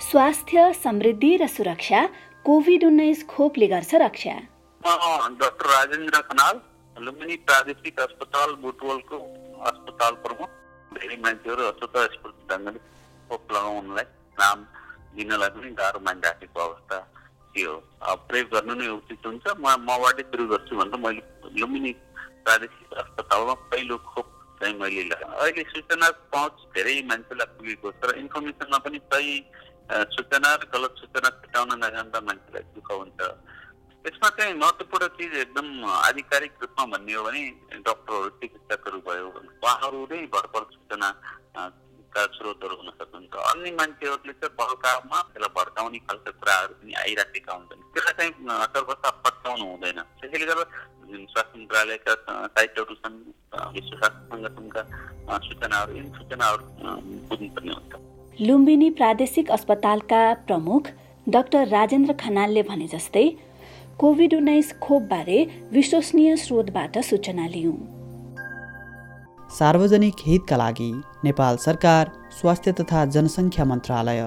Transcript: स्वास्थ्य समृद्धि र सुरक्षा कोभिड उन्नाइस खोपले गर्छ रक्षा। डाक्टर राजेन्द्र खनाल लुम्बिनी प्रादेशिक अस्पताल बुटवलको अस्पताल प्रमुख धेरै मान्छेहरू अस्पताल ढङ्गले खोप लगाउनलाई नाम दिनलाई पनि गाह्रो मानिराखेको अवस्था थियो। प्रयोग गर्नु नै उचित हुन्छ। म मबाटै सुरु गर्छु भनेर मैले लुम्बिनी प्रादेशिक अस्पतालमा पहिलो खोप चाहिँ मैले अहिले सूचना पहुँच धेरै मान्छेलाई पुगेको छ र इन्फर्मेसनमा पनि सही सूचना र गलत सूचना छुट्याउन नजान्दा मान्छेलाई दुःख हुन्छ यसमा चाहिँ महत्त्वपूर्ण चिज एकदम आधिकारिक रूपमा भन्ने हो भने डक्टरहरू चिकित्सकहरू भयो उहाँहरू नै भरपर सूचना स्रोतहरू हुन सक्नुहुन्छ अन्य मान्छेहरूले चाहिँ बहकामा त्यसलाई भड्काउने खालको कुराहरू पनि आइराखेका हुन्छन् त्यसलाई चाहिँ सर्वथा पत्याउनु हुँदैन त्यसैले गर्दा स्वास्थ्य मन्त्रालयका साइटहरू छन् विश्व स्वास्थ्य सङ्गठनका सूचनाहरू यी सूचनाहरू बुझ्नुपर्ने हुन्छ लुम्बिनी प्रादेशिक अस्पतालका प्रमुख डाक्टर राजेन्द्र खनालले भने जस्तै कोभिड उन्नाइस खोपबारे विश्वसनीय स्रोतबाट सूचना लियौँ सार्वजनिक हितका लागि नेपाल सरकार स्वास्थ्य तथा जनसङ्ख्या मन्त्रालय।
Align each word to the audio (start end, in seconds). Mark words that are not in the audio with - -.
स्वास्थ्य 0.00 0.72
समृद्धि 0.74 1.36
र 1.40 1.46
सुरक्षा 1.48 2.00
कोभिड 2.44 2.84
उन्नाइस 2.84 3.22
खोपले 3.28 3.66
गर्छ 3.66 3.94
रक्षा। 4.02 4.34
डाक्टर 5.40 5.66
राजेन्द्र 5.66 6.20
खनाल 6.28 6.60
लुम्बिनी 6.96 7.36
प्रादेशिक 7.48 8.00
अस्पताल 8.00 8.52
बुटवलको 8.60 9.16
अस्पताल 9.70 10.12
प्रमुख 10.24 10.48
धेरै 10.92 11.16
मान्छेहरू 11.24 11.62
अस्पताल 11.72 12.06
ढङ्गले 12.50 12.78
खोप 13.30 13.52
लगाउनलाई 13.52 14.04
नाम 14.36 14.58
दिनलाई 15.16 15.48
पनि 15.56 15.70
गाह्रो 15.80 16.00
मानिराखेको 16.04 16.60
अवस्था 16.60 16.98
थियो। 17.56 17.72
प्रयोग 18.28 18.48
गर्नु 18.52 18.74
नै 18.76 18.88
उचित 19.00 19.26
हुन्छ। 19.26 19.44
म 19.56 19.66
मबाटै 19.88 20.28
सुरु 20.28 20.44
गर्छु 20.52 20.76
भनेर 20.76 21.00
मैले 21.00 21.22
लुम्बिनी 21.56 21.92
प्रादेशिक 22.44 22.88
अस्पतालमा 23.00 23.54
पहिलो 23.72 23.96
खोप 24.12 24.26
चाहिँ 24.60 24.74
मैले 24.76 25.08
अहिले 25.24 25.62
सूचना 25.72 26.10
पहुँच 26.36 26.54
धेरै 26.76 26.96
मान्छेलाई 27.08 27.48
पुगेको 27.56 27.88
छ 27.96 28.12
र 28.12 28.20
इन्फर्मेसनमा 28.24 28.78
पनि 28.84 29.00
सही 29.08 29.32
सूचना 29.86 30.54
र 30.54 30.66
गलत 30.68 30.94
सूचना 30.96 31.28
छुट्याउन 31.32 31.72
नजान्दा 31.78 32.20
मान्छेलाई 32.22 32.64
दुःख 32.72 32.90
हुन्छ 32.92 33.20
यसमा 34.04 34.28
चाहिँ 34.32 34.54
महत्त्वपूर्ण 34.56 35.06
चिज 35.14 35.34
एकदम 35.36 35.66
आधिकारिक 35.86 36.52
रूपमा 36.62 36.84
भन्ने 36.88 37.14
हो 37.14 37.22
भने 37.24 37.42
डक्टरहरू 37.80 38.28
चिकित्सकहरू 38.36 38.98
भयो 39.02 39.26
उहाँहरू 39.28 40.06
नै 40.06 40.20
भरपर 40.28 40.62
सूचना 40.72 41.10
स्रोतहरू 42.16 42.74
हुन 42.76 42.90
सक्नुहुन्छ 42.92 43.34
अन्य 43.46 43.70
मान्छेहरूले 43.72 44.32
चाहिँ 44.34 44.54
बहकामा 44.56 45.18
त्यसलाई 45.28 45.54
भड्काउने 45.54 45.98
खालको 46.02 46.32
कुराहरू 46.34 46.74
पनि 46.74 46.92
आइराखेका 46.96 47.52
हुन्छन् 47.52 47.82
त्यसलाई 47.92 48.30
चाहिँ 48.30 48.32
सर्वथा 48.72 49.10
पत्याउनु 49.22 49.64
हुँदैन 49.66 50.00
त्यसैले 50.16 50.46
गर्दा 50.46 50.64
स्वास्थ्य 51.06 51.58
मन्त्रालयका 51.58 52.12
साइटहरू 52.48 52.94
छन् 52.96 53.18
विश्व 53.74 53.96
स्वास्थ्य 53.96 54.22
सङ्गठनका 54.30 54.82
सूचनाहरू 55.40 55.92
यी 55.94 56.04
सूचनाहरू 56.14 56.64
बुझ्नुपर्ने 57.28 57.74
हुन्छ 57.74 58.15
लुम्बिनी 58.40 58.88
प्रादेशिक 58.90 59.50
अस्पतालका 59.50 60.18
प्रमुख 60.46 60.88
डाक्टर 61.26 61.68
राजेन्द्र 61.68 62.12
खनालले 62.12 62.62
भने 62.62 62.86
जस्तै 62.86 63.22
कोभिड 63.98 64.34
उन्नाइस 64.34 64.72
खोपबारे 64.82 65.38
विश्वसनीय 65.72 66.36
स्रोतबाट 66.36 66.98
सूचना 67.04 67.46
लियौँ 67.46 67.76
सार्वजनिक 69.58 70.20
हितका 70.26 70.56
लागि 70.56 70.90
नेपाल 71.24 71.56
सरकार 71.56 72.12
स्वास्थ्य 72.40 72.72
तथा 72.80 73.04
जनसङ्ख्या 73.16 73.64
मन्त्रालय। 73.64 74.20